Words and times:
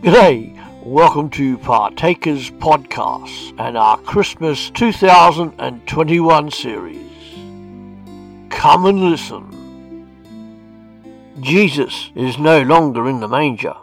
G'day, 0.00 0.56
welcome 0.84 1.28
to 1.30 1.58
Partakers 1.58 2.50
Podcast 2.52 3.52
and 3.58 3.76
our 3.76 3.98
Christmas 3.98 4.70
2021 4.70 6.50
series. 6.52 7.10
Come 8.48 8.86
and 8.86 9.10
listen. 9.10 10.06
Jesus 11.40 12.12
is 12.14 12.38
no 12.38 12.62
longer 12.62 13.08
in 13.08 13.18
the 13.18 13.26
manger. 13.26 13.74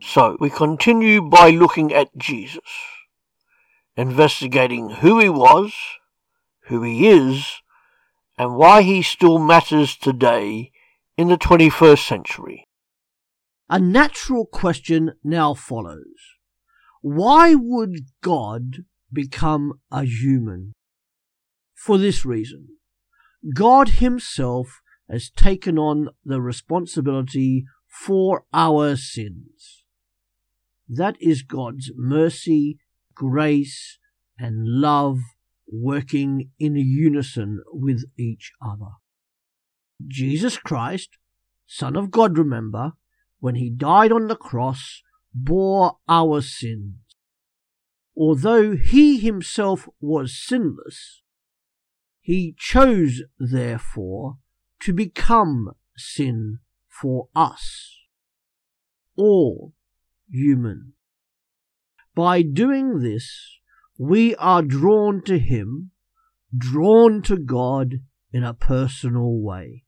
So 0.00 0.38
we 0.40 0.48
continue 0.48 1.20
by 1.20 1.50
looking 1.50 1.92
at 1.92 2.16
Jesus, 2.16 2.64
investigating 3.98 4.88
who 4.88 5.18
he 5.18 5.28
was, 5.28 5.74
who 6.68 6.82
he 6.82 7.06
is, 7.08 7.60
and 8.38 8.56
why 8.56 8.80
he 8.80 9.02
still 9.02 9.38
matters 9.38 9.94
today 9.94 10.72
in 11.18 11.28
the 11.28 11.36
21st 11.36 12.08
century. 12.08 12.66
A 13.72 13.80
natural 13.80 14.44
question 14.44 15.12
now 15.24 15.54
follows. 15.54 16.36
Why 17.00 17.54
would 17.54 18.00
God 18.22 18.84
become 19.10 19.80
a 19.90 20.04
human? 20.04 20.74
For 21.74 21.96
this 21.96 22.26
reason. 22.26 22.68
God 23.54 23.88
himself 23.88 24.82
has 25.10 25.30
taken 25.30 25.78
on 25.78 26.10
the 26.22 26.42
responsibility 26.42 27.64
for 27.88 28.44
our 28.52 28.94
sins. 28.94 29.84
That 30.86 31.16
is 31.18 31.40
God's 31.40 31.92
mercy, 31.96 32.78
grace, 33.14 33.98
and 34.38 34.66
love 34.82 35.20
working 35.66 36.50
in 36.58 36.76
unison 36.76 37.62
with 37.72 38.04
each 38.18 38.52
other. 38.62 38.96
Jesus 40.06 40.58
Christ, 40.58 41.16
Son 41.66 41.96
of 41.96 42.10
God, 42.10 42.36
remember, 42.36 42.92
when 43.42 43.56
he 43.56 43.68
died 43.68 44.12
on 44.12 44.28
the 44.28 44.36
cross, 44.36 45.02
bore 45.34 45.96
our 46.08 46.40
sins. 46.40 46.94
Although 48.16 48.76
he 48.76 49.18
himself 49.18 49.88
was 50.00 50.40
sinless, 50.40 51.22
he 52.20 52.54
chose, 52.56 53.24
therefore, 53.40 54.38
to 54.82 54.92
become 54.92 55.72
sin 55.96 56.60
for 56.88 57.30
us, 57.34 57.98
all 59.16 59.72
human. 60.30 60.92
By 62.14 62.42
doing 62.42 63.00
this, 63.00 63.58
we 63.98 64.36
are 64.36 64.62
drawn 64.62 65.20
to 65.24 65.40
him, 65.40 65.90
drawn 66.56 67.22
to 67.22 67.36
God 67.36 67.94
in 68.32 68.44
a 68.44 68.54
personal 68.54 69.42
way. 69.42 69.82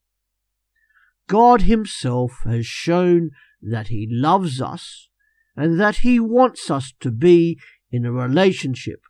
God 1.29 1.63
Himself 1.63 2.33
has 2.45 2.67
shown 2.67 3.31
that 3.63 3.89
He 3.89 4.07
loves 4.11 4.61
us 4.61 5.09
and 5.57 5.81
that 5.81 5.97
He 5.99 6.21
wants 6.21 6.71
us 6.71 6.93
to 7.01 7.11
be 7.11 7.59
in 7.91 8.05
a 8.05 8.13
relationship, 8.13 9.01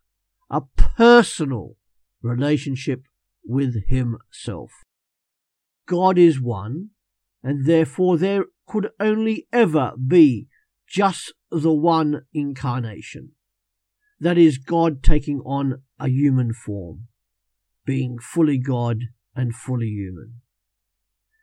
a 0.50 0.62
personal 0.76 1.76
relationship 2.22 3.02
with 3.44 3.88
Himself. 3.88 4.70
God 5.86 6.18
is 6.18 6.40
one, 6.40 6.90
and 7.42 7.66
therefore 7.66 8.16
there 8.16 8.46
could 8.66 8.90
only 8.98 9.46
ever 9.52 9.92
be 9.96 10.48
just 10.88 11.32
the 11.50 11.72
one 11.72 12.22
incarnation. 12.32 13.32
That 14.20 14.38
is 14.38 14.58
God 14.58 15.02
taking 15.02 15.40
on 15.40 15.82
a 15.98 16.08
human 16.08 16.52
form, 16.54 17.08
being 17.84 18.18
fully 18.18 18.58
God 18.58 19.00
and 19.34 19.54
fully 19.54 19.88
human. 19.88 20.40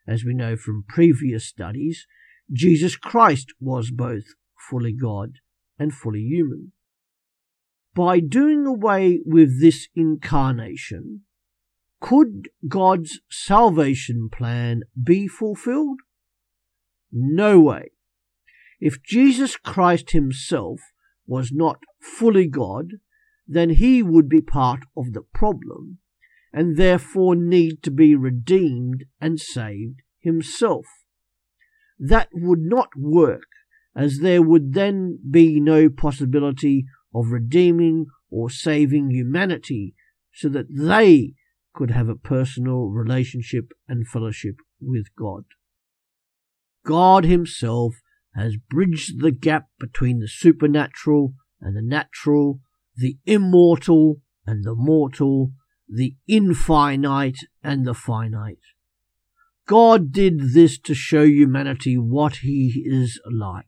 As 0.08 0.24
we 0.24 0.34
know 0.34 0.56
from 0.56 0.86
previous 0.88 1.46
studies, 1.48 2.06
Jesus 2.52 2.96
Christ 2.96 3.54
was 3.60 3.92
both 3.92 4.26
fully 4.70 4.94
God 4.94 5.34
and 5.78 5.94
fully 5.94 6.22
human. 6.22 6.74
By 7.94 8.20
doing 8.20 8.66
away 8.66 9.20
with 9.26 9.62
this 9.62 9.88
incarnation, 9.96 11.22
could 12.00 12.50
God's 12.68 13.20
salvation 13.30 14.30
plan 14.31 14.81
be 15.02 15.28
fulfilled? 15.28 16.00
No 17.12 17.59
way. 17.59 17.92
If 18.80 19.04
Jesus 19.04 19.58
Christ 19.58 20.12
himself 20.12 20.80
was 21.28 21.52
not 21.52 21.80
fully 22.00 22.48
God, 22.48 22.94
then 23.48 23.72
he 23.72 24.02
would 24.02 24.28
be 24.28 24.42
part 24.42 24.81
of 24.98 25.14
the 25.14 25.22
problem 25.22 26.00
and 26.53 26.78
therefore 26.78 27.35
need 27.35 27.81
to 27.84 27.91
be 27.91 28.16
redeemed 28.16 29.06
and 29.19 29.39
saved 29.39 30.01
himself. 30.19 30.85
That 31.97 32.29
would 32.34 32.62
not 32.62 32.89
work, 32.97 33.47
as 33.95 34.19
there 34.19 34.41
would 34.41 34.73
then 34.73 35.19
be 35.29 35.59
no 35.59 35.89
possibility 35.89 36.85
of 37.13 37.31
redeeming 37.31 38.07
or 38.29 38.50
saving 38.50 39.12
humanity 39.12 39.94
so 40.34 40.50
that 40.50 40.67
they 40.69 41.34
could 41.73 41.91
have 41.91 42.09
a 42.09 42.16
personal 42.16 42.88
relationship 42.89 43.72
and 43.88 44.07
fellowship 44.07 44.56
with 44.79 45.07
God. 45.18 45.44
God 46.85 47.25
Himself 47.25 47.95
has 48.35 48.56
bridged 48.57 49.22
the 49.22 49.31
gap 49.31 49.68
between 49.79 50.19
the 50.19 50.28
supernatural 50.28 51.33
and 51.59 51.75
the 51.75 51.81
natural, 51.81 52.59
the 52.95 53.18
immortal 53.25 54.22
and 54.45 54.63
the 54.63 54.75
mortal, 54.75 55.51
the 55.91 56.16
infinite 56.28 57.38
and 57.62 57.85
the 57.85 57.94
finite. 57.94 58.59
God 59.68 60.12
did 60.12 60.53
this 60.53 60.79
to 60.79 60.94
show 60.94 61.24
humanity 61.24 61.97
what 61.97 62.38
He 62.38 62.84
is 62.85 63.19
like. 63.29 63.66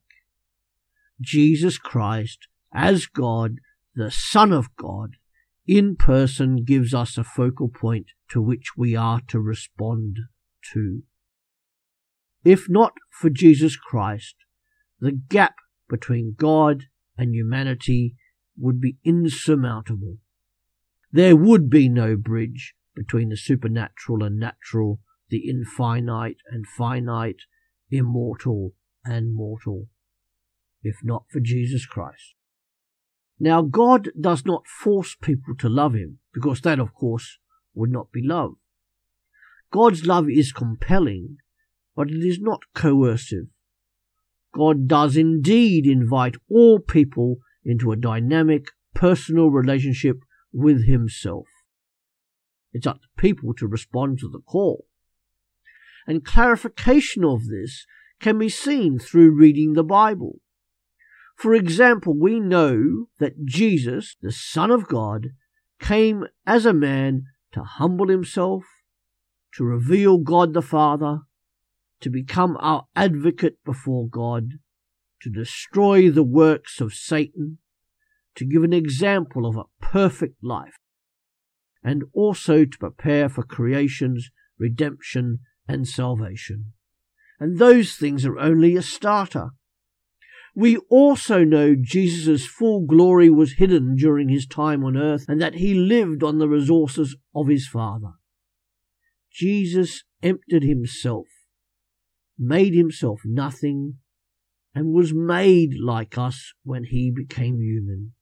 Jesus 1.22 1.78
Christ, 1.78 2.48
as 2.74 3.06
God, 3.06 3.58
the 3.94 4.10
Son 4.10 4.52
of 4.52 4.76
God, 4.76 5.12
in 5.68 5.96
person 5.96 6.64
gives 6.64 6.94
us 6.94 7.18
a 7.18 7.24
focal 7.24 7.70
point 7.70 8.08
to 8.30 8.42
which 8.42 8.72
we 8.78 8.96
are 8.96 9.22
to 9.28 9.40
respond 9.40 10.18
to. 10.74 11.04
If 12.44 12.70
not 12.70 12.94
for 13.10 13.30
Jesus 13.30 13.78
Christ, 13.78 14.36
the 15.00 15.12
gap 15.12 15.56
between 15.90 16.36
God 16.38 16.86
and 17.18 17.34
humanity 17.34 18.16
would 18.58 18.82
be 18.82 18.98
insurmountable 19.04 20.18
there 21.14 21.36
would 21.36 21.70
be 21.70 21.88
no 21.88 22.18
bridge 22.18 22.74
between 22.96 23.30
the 23.30 23.38
supernatural 23.38 24.24
and 24.24 24.40
natural, 24.40 25.00
the 25.30 25.48
infinite 25.48 26.38
and 26.52 26.66
finite, 26.68 27.44
immortal 27.92 28.74
and 29.06 29.36
mortal, 29.36 29.88
if 30.82 30.96
not 31.04 31.26
for 31.32 31.40
Jesus 31.40 31.86
Christ. 31.86 32.34
Now, 33.40 33.62
God 33.62 34.10
does 34.20 34.44
not 34.44 34.68
force 34.68 35.16
people 35.22 35.54
to 35.60 35.70
love 35.70 35.94
Him, 35.94 36.18
because 36.34 36.62
that, 36.62 36.80
of 36.80 36.96
course, 36.96 37.38
would 37.76 37.92
not 37.92 38.12
be 38.12 38.22
love. 38.26 38.56
God's 39.72 40.06
love 40.06 40.28
is 40.30 40.52
compelling, 40.52 41.38
but 41.96 42.10
it 42.10 42.26
is 42.26 42.40
not 42.40 42.62
coercive. 42.74 43.48
God 44.56 44.88
does 44.88 45.16
indeed 45.16 45.86
invite 45.86 46.36
all 46.50 46.80
people 46.80 47.38
into 47.64 47.92
a 47.92 47.98
dynamic, 47.98 48.66
personal 48.96 49.50
relationship 49.50 50.18
with 50.54 50.86
himself. 50.86 51.48
It's 52.72 52.88
up 52.88 53.02
to 53.02 53.08
people 53.22 53.54
to 53.56 53.68
respond 53.68 54.20
to 54.20 54.30
the 54.30 54.40
call. 54.40 54.86
And 56.08 56.24
clarification 56.24 57.24
of 57.24 57.48
this 57.48 57.86
can 58.20 58.38
be 58.38 58.50
seen 58.50 59.00
through 59.00 59.38
reading 59.38 59.74
the 59.74 59.84
Bible. 59.84 60.40
For 61.36 61.54
example, 61.54 62.18
we 62.18 62.40
know 62.40 63.08
that 63.20 63.46
Jesus, 63.46 64.16
the 64.22 64.32
Son 64.32 64.72
of 64.72 64.88
God, 64.88 65.30
came 65.80 66.26
as 66.46 66.66
a 66.66 66.74
man 66.74 67.24
to 67.54 67.64
humble 67.64 68.08
himself, 68.08 68.64
to 69.56 69.64
reveal 69.64 70.18
God 70.18 70.54
the 70.54 70.62
Father, 70.62 71.22
to 72.02 72.10
become 72.10 72.58
our 72.60 72.86
advocate 72.96 73.58
before 73.66 74.08
God, 74.08 74.52
to 75.22 75.30
destroy 75.30 76.10
the 76.10 76.24
works 76.24 76.82
of 76.82 76.94
Satan, 76.94 77.60
to 78.36 78.46
give 78.46 78.64
an 78.64 78.74
example 78.74 79.46
of 79.46 79.56
a 79.56 79.64
perfect 79.82 80.44
life, 80.44 80.76
and 81.84 82.04
also 82.14 82.66
to 82.66 82.78
prepare 82.78 83.30
for 83.30 83.44
creation's 83.44 84.30
redemption 84.58 85.40
and 85.68 85.88
salvation. 85.88 86.74
And 87.40 87.60
those 87.60 87.96
things 87.96 88.26
are 88.26 88.40
only 88.40 88.76
a 88.76 88.82
starter. 88.82 89.50
We 90.56 90.78
also 90.90 91.44
know 91.44 91.76
Jesus' 91.76 92.46
full 92.46 92.86
glory 92.86 93.30
was 93.30 93.54
hidden 93.54 93.96
during 93.96 94.30
his 94.30 94.46
time 94.46 94.84
on 94.84 94.96
earth 94.96 95.26
and 95.28 95.42
that 95.42 95.56
he 95.56 95.74
lived 95.74 96.24
on 96.24 96.38
the 96.38 96.48
resources 96.48 97.18
of 97.36 97.48
his 97.48 97.68
Father. 97.68 98.12
Jesus 99.32 100.04
emptied 100.22 100.64
himself, 100.64 101.26
made 102.38 102.76
himself 102.76 103.22
nothing, 103.26 103.96
and 104.76 104.94
was 104.94 105.12
made 105.14 105.72
like 105.80 106.18
us 106.18 106.54
when 106.64 106.86
he 106.86 107.12
became 107.12 107.60
human. 107.60 108.14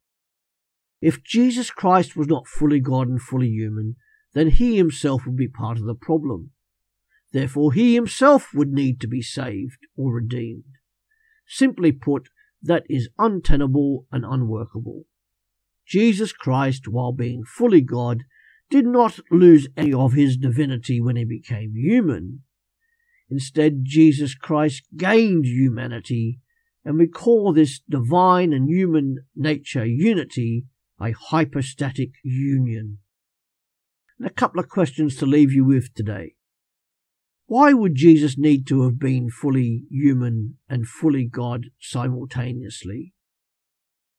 If 1.01 1.23
Jesus 1.23 1.71
Christ 1.71 2.15
was 2.15 2.27
not 2.27 2.47
fully 2.47 2.79
God 2.79 3.09
and 3.09 3.19
fully 3.19 3.49
human, 3.49 3.95
then 4.33 4.49
he 4.49 4.77
himself 4.77 5.25
would 5.25 5.35
be 5.35 5.47
part 5.47 5.77
of 5.77 5.85
the 5.85 5.95
problem. 5.95 6.51
Therefore, 7.31 7.73
he 7.73 7.95
himself 7.95 8.53
would 8.53 8.71
need 8.71 9.01
to 9.01 9.07
be 9.07 9.21
saved 9.21 9.87
or 9.97 10.13
redeemed. 10.13 10.63
Simply 11.47 11.91
put, 11.91 12.29
that 12.61 12.83
is 12.87 13.09
untenable 13.17 14.05
and 14.11 14.23
unworkable. 14.23 15.05
Jesus 15.87 16.31
Christ, 16.31 16.87
while 16.87 17.11
being 17.11 17.43
fully 17.43 17.81
God, 17.81 18.23
did 18.69 18.85
not 18.85 19.19
lose 19.31 19.67
any 19.75 19.93
of 19.93 20.13
his 20.13 20.37
divinity 20.37 21.01
when 21.01 21.15
he 21.15 21.25
became 21.25 21.73
human. 21.75 22.43
Instead, 23.29 23.81
Jesus 23.83 24.35
Christ 24.35 24.83
gained 24.95 25.45
humanity, 25.45 26.39
and 26.85 26.97
we 26.97 27.07
call 27.07 27.53
this 27.53 27.81
divine 27.89 28.53
and 28.53 28.69
human 28.69 29.25
nature 29.35 29.85
unity 29.85 30.65
a 31.01 31.13
hypostatic 31.13 32.11
union. 32.23 32.99
And 34.19 34.27
a 34.27 34.33
couple 34.33 34.59
of 34.59 34.69
questions 34.69 35.15
to 35.17 35.25
leave 35.25 35.51
you 35.51 35.65
with 35.65 35.93
today. 35.93 36.35
Why 37.47 37.73
would 37.73 37.95
Jesus 37.95 38.37
need 38.37 38.65
to 38.67 38.83
have 38.83 38.97
been 38.97 39.29
fully 39.29 39.83
human 39.89 40.57
and 40.69 40.87
fully 40.87 41.25
God 41.25 41.65
simultaneously? 41.81 43.13